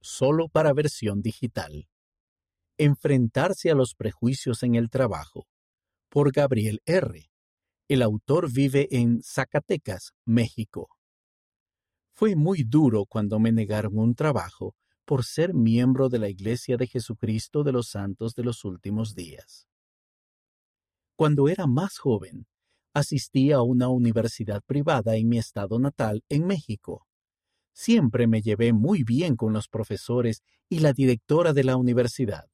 solo 0.00 0.48
para 0.48 0.72
versión 0.72 1.22
digital. 1.22 1.88
Enfrentarse 2.76 3.70
a 3.70 3.74
los 3.74 3.94
prejuicios 3.94 4.62
en 4.62 4.74
el 4.74 4.90
trabajo, 4.90 5.46
por 6.08 6.32
Gabriel 6.32 6.80
R. 6.84 7.30
El 7.88 8.02
autor 8.02 8.52
vive 8.52 8.88
en 8.90 9.22
Zacatecas, 9.22 10.12
México. 10.24 10.88
Fue 12.14 12.36
muy 12.36 12.64
duro 12.64 13.06
cuando 13.06 13.38
me 13.38 13.52
negaron 13.52 13.98
un 13.98 14.14
trabajo 14.14 14.74
por 15.04 15.24
ser 15.24 15.54
miembro 15.54 16.10
de 16.10 16.18
la 16.18 16.28
Iglesia 16.28 16.76
de 16.76 16.86
Jesucristo 16.86 17.64
de 17.64 17.72
los 17.72 17.88
Santos 17.88 18.34
de 18.34 18.44
los 18.44 18.64
Últimos 18.64 19.14
Días. 19.14 19.66
Cuando 21.16 21.48
era 21.48 21.66
más 21.66 21.98
joven, 21.98 22.46
asistí 22.94 23.50
a 23.50 23.62
una 23.62 23.88
universidad 23.88 24.62
privada 24.62 25.16
en 25.16 25.28
mi 25.28 25.38
estado 25.38 25.78
natal, 25.78 26.22
en 26.28 26.46
México. 26.46 27.07
Siempre 27.80 28.26
me 28.26 28.42
llevé 28.42 28.72
muy 28.72 29.04
bien 29.04 29.36
con 29.36 29.52
los 29.52 29.68
profesores 29.68 30.42
y 30.68 30.80
la 30.80 30.92
directora 30.92 31.52
de 31.52 31.62
la 31.62 31.76
universidad. 31.76 32.50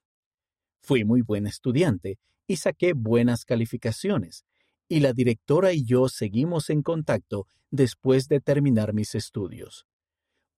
Fui 0.83 1.03
muy 1.07 1.23
buen 1.23 1.47
estudiante 1.47 2.19
y 2.47 2.57
saqué 2.57 2.93
buenas 2.93 3.47
calificaciones, 3.47 4.45
y 4.87 5.01
la 5.01 5.15
directora 5.15 5.73
y 5.73 5.83
yo 5.83 6.11
seguimos 6.11 6.69
en 6.69 6.83
contacto 6.83 7.47
después 7.71 8.29
de 8.29 8.41
terminar 8.41 8.93
mis 8.93 9.15
estudios. 9.15 9.87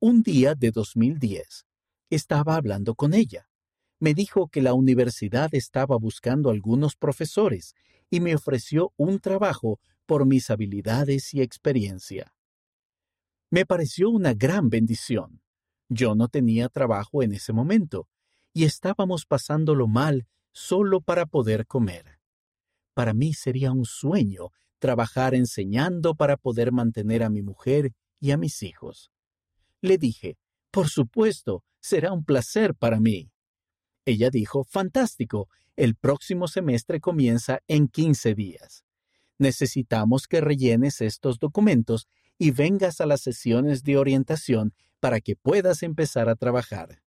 Un 0.01 0.25
día 0.25 0.57
de 0.57 0.73
2010, 0.73 1.65
estaba 2.11 2.57
hablando 2.57 2.97
con 2.97 3.15
ella. 3.15 3.49
Me 4.01 4.15
dijo 4.15 4.49
que 4.49 4.63
la 4.63 4.75
universidad 4.75 5.49
estaba 5.55 5.97
buscando 5.97 6.51
algunos 6.51 6.97
profesores 6.97 7.77
y 8.11 8.19
me 8.19 8.35
ofreció 8.35 8.93
un 8.97 9.21
trabajo 9.21 9.79
por 10.07 10.27
mis 10.27 10.51
habilidades 10.51 11.35
y 11.35 11.41
experiencia. 11.41 12.36
Me 13.51 13.65
pareció 13.65 14.11
una 14.11 14.35
gran 14.35 14.69
bendición. 14.69 15.41
Yo 15.89 16.15
no 16.15 16.29
tenía 16.29 16.69
trabajo 16.69 17.23
en 17.23 17.33
ese 17.33 17.53
momento 17.53 18.09
y 18.53 18.65
estábamos 18.65 19.27
pasándolo 19.27 19.87
mal 19.87 20.27
solo 20.53 21.01
para 21.01 21.27
poder 21.27 21.67
comer. 21.67 22.19
Para 22.95 23.13
mí 23.13 23.35
sería 23.35 23.73
un 23.73 23.85
sueño 23.85 24.51
trabajar 24.79 25.35
enseñando 25.35 26.15
para 26.15 26.37
poder 26.37 26.73
mantener 26.73 27.23
a 27.23 27.31
mi 27.31 27.43
mujer 27.43 27.93
y 28.21 28.31
a 28.31 28.37
mis 28.37 28.63
hijos. 28.63 29.13
Le 29.81 29.99
dije, 29.99 30.39
por 30.71 30.89
supuesto, 30.89 31.63
será 31.79 32.13
un 32.13 32.25
placer 32.25 32.75
para 32.75 32.99
mí. 32.99 33.31
Ella 34.05 34.31
dijo, 34.31 34.65
fantástico, 34.65 35.49
el 35.77 35.95
próximo 35.95 36.49
semestre 36.49 37.01
comienza 37.01 37.61
en 37.69 37.89
15 37.89 38.35
días. 38.35 38.85
Necesitamos 39.39 40.27
que 40.27 40.41
rellenes 40.41 41.01
estos 41.01 41.39
documentos 41.39 42.09
y 42.39 42.51
vengas 42.51 43.01
a 43.01 43.07
las 43.07 43.23
sesiones 43.23 43.83
de 43.83 43.97
orientación 43.97 44.75
para 45.01 45.21
que 45.21 45.37
puedas 45.37 45.83
empezar 45.83 46.29
a 46.29 46.37
trabajar. 46.37 47.03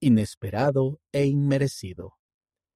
Inesperado 0.00 1.00
e 1.12 1.26
inmerecido. 1.26 2.18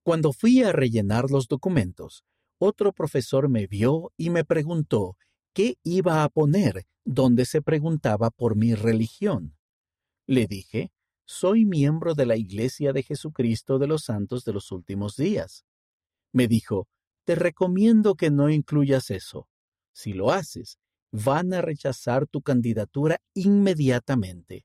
Cuando 0.03 0.33
fui 0.33 0.63
a 0.63 0.73
rellenar 0.73 1.31
los 1.31 1.47
documentos, 1.47 2.25
otro 2.59 2.93
profesor 2.93 3.49
me 3.49 3.67
vio 3.67 4.13
y 4.17 4.31
me 4.31 4.45
preguntó 4.45 5.17
qué 5.53 5.79
iba 5.83 6.25
a 6.25 6.29
poner 6.29 6.87
donde 7.05 7.45
se 7.45 7.63
preguntaba 7.63 8.31
por 8.31 8.57
mi 8.57 8.75
religión. 8.75 9.57
Le 10.27 10.47
dije, 10.47 10.93
soy 11.25 11.65
miembro 11.65 12.15
de 12.15 12.27
la 12.27 12.37
Iglesia 12.37 12.93
de 12.93 13.03
Jesucristo 13.03 13.79
de 13.79 13.87
los 13.87 14.05
Santos 14.05 14.45
de 14.45 14.53
los 14.53 14.73
Últimos 14.73 15.17
Días. 15.17 15.65
Me 16.33 16.49
dijo, 16.49 16.89
te 17.25 17.35
recomiendo 17.35 18.15
que 18.15 18.31
no 18.31 18.51
incluyas 18.51 19.11
eso. 19.11 19.49
Si 19.93 20.13
lo 20.13 20.31
haces, 20.31 20.79
van 21.13 21.53
a 21.55 21.63
rechazar 21.63 22.27
tu 22.27 22.43
candidatura 22.43 23.21
inmediatamente. 23.35 24.65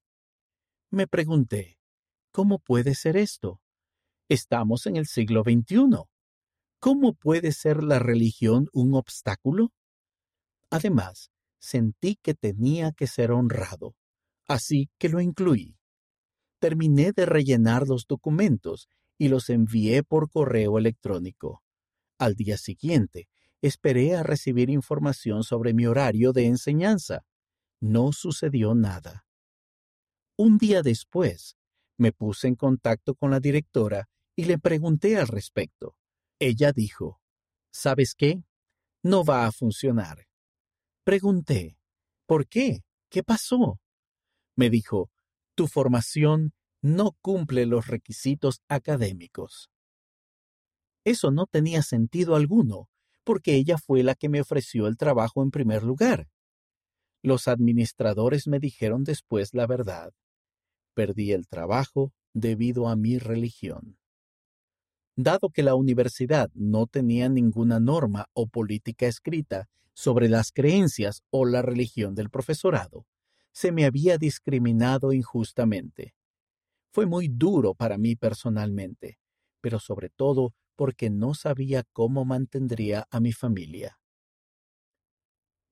Me 0.92 1.08
pregunté, 1.08 1.80
¿cómo 2.32 2.60
puede 2.60 2.96
ser 2.96 3.18
esto? 3.18 3.62
Estamos 4.30 4.86
en 4.86 4.96
el 4.96 5.08
siglo 5.08 5.44
XXI. 5.44 6.04
¿Cómo 6.80 7.14
puede 7.14 7.52
ser 7.52 7.84
la 7.84 8.00
religión 8.00 8.68
un 8.74 8.94
obstáculo? 8.94 9.72
Además, 10.70 11.32
sentí 11.60 12.18
que 12.22 12.34
tenía 12.34 12.92
que 12.92 13.08
ser 13.08 13.32
honrado, 13.32 13.96
así 14.48 14.90
que 15.00 15.10
lo 15.10 15.22
incluí. 15.22 15.78
Terminé 16.60 17.12
de 17.12 17.26
rellenar 17.26 17.88
los 17.88 18.06
documentos 18.08 18.88
y 19.18 19.30
los 19.30 19.50
envié 19.50 20.04
por 20.04 20.30
correo 20.30 20.78
electrónico. 20.78 21.64
Al 22.18 22.36
día 22.36 22.58
siguiente, 22.58 23.28
esperé 23.68 24.16
a 24.16 24.24
recibir 24.24 24.70
información 24.70 25.44
sobre 25.44 25.74
mi 25.74 25.86
horario 25.86 26.34
de 26.34 26.46
enseñanza. 26.46 27.26
No 27.82 28.12
sucedió 28.12 28.76
nada. 28.76 29.26
Un 30.38 30.58
día 30.58 30.82
después, 30.82 31.58
me 31.98 32.12
puse 32.12 32.48
en 32.48 32.56
contacto 32.56 33.16
con 33.16 33.32
la 33.32 33.40
directora 33.40 34.10
y 34.36 34.46
le 34.46 34.60
pregunté 34.60 35.18
al 35.18 35.28
respecto. 35.28 35.96
Ella 36.40 36.72
dijo, 36.74 37.22
¿sabes 37.72 38.16
qué? 38.16 38.44
No 39.02 39.24
va 39.24 39.46
a 39.46 39.52
funcionar. 39.52 40.28
Pregunté, 41.04 41.78
¿por 42.26 42.48
qué? 42.48 42.84
¿Qué 43.10 43.24
pasó? 43.24 43.80
Me 44.58 44.70
dijo, 44.70 45.10
tu 45.56 45.68
formación 45.68 46.54
no 46.82 47.12
cumple 47.22 47.66
los 47.66 47.88
requisitos 47.88 48.62
académicos. 48.68 49.70
Eso 51.06 51.32
no 51.32 51.46
tenía 51.46 51.82
sentido 51.82 52.36
alguno, 52.36 52.90
porque 53.26 53.56
ella 53.56 53.78
fue 53.78 54.04
la 54.04 54.16
que 54.16 54.30
me 54.30 54.40
ofreció 54.40 54.88
el 54.88 54.96
trabajo 54.96 55.44
en 55.44 55.52
primer 55.52 55.84
lugar. 55.84 56.30
Los 57.22 57.50
administradores 57.50 58.48
me 58.48 58.60
dijeron 58.60 59.04
después 59.04 59.54
la 59.54 59.68
verdad. 59.68 60.14
Perdí 60.94 61.34
el 61.34 61.48
trabajo 61.48 62.14
debido 62.34 62.88
a 62.88 62.96
mi 62.96 63.18
religión. 63.18 63.98
Dado 65.18 65.50
que 65.50 65.64
la 65.64 65.76
universidad 65.76 66.52
no 66.54 66.88
tenía 66.88 67.28
ninguna 67.28 67.80
norma 67.80 68.28
o 68.34 68.48
política 68.48 69.08
escrita 69.08 69.68
sobre 69.94 70.30
las 70.30 70.52
creencias 70.52 71.24
o 71.30 71.46
la 71.46 71.62
religión 71.62 72.16
del 72.16 72.30
profesorado, 72.30 73.06
se 73.52 73.72
me 73.72 73.86
había 73.86 74.18
discriminado 74.18 75.14
injustamente. 75.14 76.14
Fue 76.92 77.06
muy 77.06 77.30
duro 77.30 77.74
para 77.74 77.98
mí 77.98 78.16
personalmente, 78.18 79.18
pero 79.62 79.80
sobre 79.80 80.10
todo 80.10 80.54
porque 80.76 81.10
no 81.10 81.34
sabía 81.34 81.84
cómo 81.94 82.26
mantendría 82.26 83.08
a 83.12 83.20
mi 83.20 83.32
familia. 83.32 84.00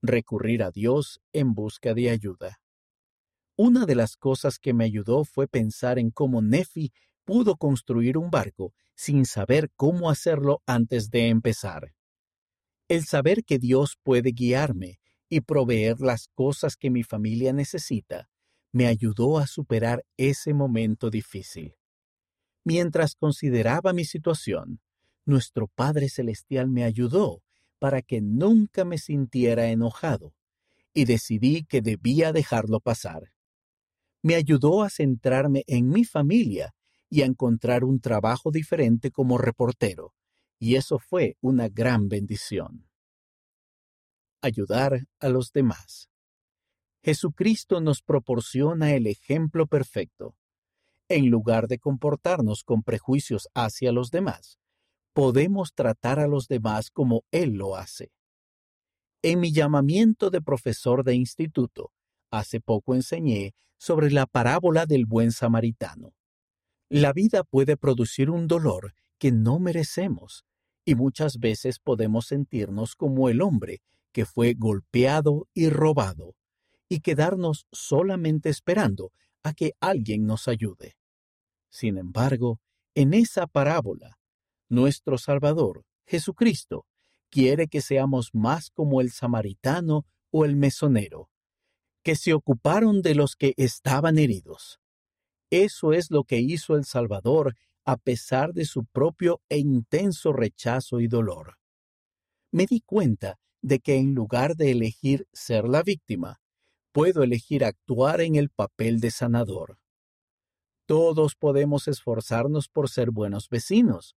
Recurrir 0.02 0.64
a 0.64 0.72
Dios 0.72 1.22
en 1.32 1.54
busca 1.54 1.94
de 1.94 2.10
ayuda. 2.10 2.60
Una 3.56 3.86
de 3.86 3.96
las 3.96 4.18
cosas 4.18 4.60
que 4.60 4.74
me 4.74 4.84
ayudó 4.84 5.24
fue 5.26 5.48
pensar 5.48 6.00
en 6.00 6.10
cómo 6.10 6.42
Nefi 6.42 6.92
pudo 7.24 7.56
construir 7.56 8.18
un 8.18 8.30
barco 8.30 8.74
sin 8.96 9.26
saber 9.26 9.72
cómo 9.76 10.10
hacerlo 10.10 10.62
antes 10.66 11.10
de 11.10 11.30
empezar. 11.30 11.94
El 12.90 13.06
saber 13.06 13.44
que 13.44 13.60
Dios 13.60 13.98
puede 14.04 14.32
guiarme 14.32 15.00
y 15.30 15.42
proveer 15.42 16.00
las 16.02 16.28
cosas 16.34 16.76
que 16.76 16.90
mi 16.90 17.04
familia 17.04 17.54
necesita 17.54 18.30
me 18.74 18.88
ayudó 18.88 19.38
a 19.38 19.48
superar 19.48 20.04
ese 20.18 20.54
momento 20.54 21.10
difícil. 21.10 21.76
Mientras 22.66 23.16
consideraba 23.16 23.94
mi 23.94 24.04
situación, 24.04 24.82
nuestro 25.26 25.68
Padre 25.68 26.10
Celestial 26.10 26.70
me 26.70 26.84
ayudó 26.84 27.42
para 27.80 28.02
que 28.02 28.22
nunca 28.22 28.86
me 28.86 28.98
sintiera 28.98 29.68
enojado, 29.68 30.34
y 30.94 31.06
decidí 31.06 31.66
que 31.66 31.82
debía 31.82 32.32
dejarlo 32.32 32.80
pasar. 32.80 33.34
Me 34.22 34.36
ayudó 34.36 34.84
a 34.84 34.90
centrarme 34.90 35.64
en 35.68 35.90
mi 35.90 36.06
familia 36.06 36.74
y 37.10 37.22
a 37.22 37.26
encontrar 37.26 37.84
un 37.84 38.00
trabajo 38.00 38.52
diferente 38.52 39.12
como 39.12 39.38
reportero, 39.38 40.14
y 40.60 40.76
eso 40.76 41.00
fue 41.00 41.36
una 41.42 41.68
gran 41.68 42.08
bendición 42.08 42.88
ayudar 44.44 45.08
a 45.20 45.30
los 45.30 45.52
demás. 45.52 46.10
Jesucristo 47.02 47.82
nos 47.82 48.02
proporciona 48.02 48.94
el 48.94 49.08
ejemplo 49.08 49.68
perfecto. 49.68 50.36
En 51.10 51.30
lugar 51.30 51.68
de 51.68 51.80
comportarnos 51.80 52.64
con 52.64 52.84
prejuicios 52.84 53.48
hacia 53.54 53.92
los 53.92 54.10
demás, 54.10 54.60
podemos 55.14 55.74
tratar 55.74 56.20
a 56.20 56.28
los 56.28 56.48
demás 56.48 56.90
como 56.92 57.24
Él 57.32 57.54
lo 57.54 57.76
hace. 57.76 58.12
En 59.22 59.40
mi 59.40 59.54
llamamiento 59.54 60.30
de 60.30 60.42
profesor 60.42 61.04
de 61.04 61.16
instituto, 61.16 61.92
hace 62.30 62.60
poco 62.60 62.96
enseñé 62.96 63.54
sobre 63.78 64.12
la 64.12 64.26
parábola 64.26 64.86
del 64.86 65.06
buen 65.06 65.32
samaritano. 65.32 66.14
La 66.90 67.14
vida 67.14 67.44
puede 67.44 67.78
producir 67.78 68.30
un 68.30 68.48
dolor 68.48 68.94
que 69.18 69.32
no 69.32 69.60
merecemos, 69.60 70.46
y 70.86 70.96
muchas 70.96 71.38
veces 71.38 71.80
podemos 71.80 72.28
sentirnos 72.28 72.96
como 72.96 73.30
el 73.30 73.42
hombre 73.42 73.82
que 74.12 74.26
fue 74.26 74.54
golpeado 74.54 75.48
y 75.54 75.70
robado, 75.70 76.36
y 76.90 77.00
quedarnos 77.00 77.66
solamente 77.72 78.50
esperando 78.50 79.12
a 79.44 79.54
que 79.54 79.74
alguien 79.80 80.26
nos 80.26 80.48
ayude. 80.48 80.96
Sin 81.70 81.98
embargo, 81.98 82.60
en 82.96 83.14
esa 83.14 83.48
parábola, 83.48 84.20
nuestro 84.70 85.18
Salvador, 85.18 85.86
Jesucristo, 86.06 86.86
quiere 87.30 87.68
que 87.68 87.82
seamos 87.82 88.30
más 88.34 88.70
como 88.70 89.02
el 89.02 89.12
samaritano 89.12 90.06
o 90.32 90.46
el 90.46 90.56
mesonero, 90.56 91.30
que 92.04 92.16
se 92.16 92.34
ocuparon 92.34 93.02
de 93.02 93.16
los 93.16 93.36
que 93.36 93.54
estaban 93.58 94.18
heridos. 94.18 94.80
Eso 95.50 95.94
es 95.94 96.12
lo 96.12 96.24
que 96.24 96.40
hizo 96.40 96.76
el 96.76 96.86
Salvador 96.86 97.56
a 97.86 97.98
pesar 97.98 98.54
de 98.54 98.66
su 98.66 98.86
propio 98.86 99.42
e 99.50 99.58
intenso 99.58 100.34
rechazo 100.34 101.00
y 101.00 101.08
dolor. 101.08 101.58
Me 102.52 102.66
di 102.66 102.82
cuenta 102.82 103.40
de 103.62 103.80
que 103.80 103.96
en 103.96 104.14
lugar 104.14 104.56
de 104.56 104.72
elegir 104.72 105.28
ser 105.34 105.66
la 105.66 105.84
víctima, 105.84 106.42
puedo 106.92 107.24
elegir 107.24 107.66
actuar 107.66 108.22
en 108.22 108.36
el 108.36 108.50
papel 108.50 109.00
de 109.00 109.12
sanador. 109.12 109.80
Todos 110.86 111.36
podemos 111.36 111.88
esforzarnos 111.88 112.68
por 112.68 112.90
ser 112.90 113.12
buenos 113.12 113.50
vecinos, 113.50 114.16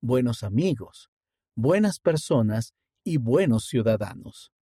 buenos 0.00 0.42
amigos, 0.42 1.10
buenas 1.54 1.98
personas 1.98 2.74
y 3.04 3.16
buenos 3.16 3.66
ciudadanos. 3.66 4.52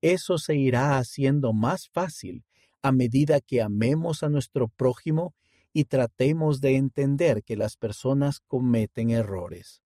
Eso 0.00 0.38
se 0.38 0.56
irá 0.56 0.98
haciendo 0.98 1.52
más 1.52 1.88
fácil 1.88 2.44
a 2.82 2.92
medida 2.92 3.40
que 3.40 3.62
amemos 3.62 4.22
a 4.22 4.28
nuestro 4.28 4.68
prójimo 4.68 5.34
y 5.72 5.84
tratemos 5.84 6.60
de 6.60 6.76
entender 6.76 7.42
que 7.42 7.56
las 7.56 7.76
personas 7.76 8.40
cometen 8.40 9.10
errores. 9.10 9.82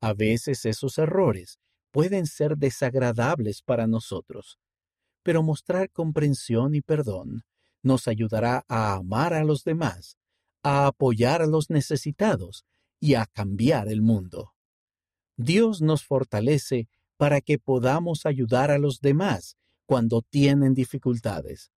A 0.00 0.14
veces 0.14 0.64
esos 0.64 0.98
errores 0.98 1.58
pueden 1.90 2.26
ser 2.26 2.56
desagradables 2.56 3.62
para 3.62 3.86
nosotros, 3.86 4.58
pero 5.22 5.42
mostrar 5.42 5.90
comprensión 5.90 6.74
y 6.74 6.80
perdón 6.80 7.42
nos 7.82 8.08
ayudará 8.08 8.64
a 8.68 8.94
amar 8.94 9.34
a 9.34 9.44
los 9.44 9.64
demás, 9.64 10.16
a 10.62 10.86
apoyar 10.86 11.42
a 11.42 11.46
los 11.46 11.70
necesitados 11.70 12.64
y 13.00 13.14
a 13.14 13.26
cambiar 13.26 13.88
el 13.88 14.02
mundo. 14.02 14.54
Dios 15.36 15.80
nos 15.80 16.04
fortalece 16.04 16.88
para 17.16 17.40
que 17.40 17.58
podamos 17.58 18.26
ayudar 18.26 18.70
a 18.70 18.78
los 18.78 19.00
demás 19.00 19.56
cuando 19.86 20.22
tienen 20.22 20.74
dificultades. 20.74 21.70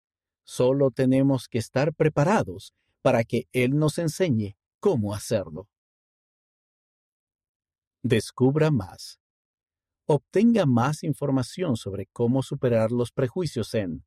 Solo 0.44 0.92
tenemos 0.92 1.48
que 1.48 1.60
estar 1.60 1.94
preparados 1.94 2.74
para 3.02 3.24
que 3.24 3.48
Él 3.52 3.78
nos 3.78 3.98
enseñe 3.98 4.58
cómo 4.80 5.14
hacerlo. 5.14 5.70
Descubra 8.04 8.72
más. 8.72 9.20
Obtenga 10.06 10.66
más 10.66 11.04
información 11.04 11.78
sobre 11.78 12.08
cómo 12.08 12.44
superar 12.44 12.92
los 12.92 13.12
prejuicios 13.12 13.74
en 13.76 14.04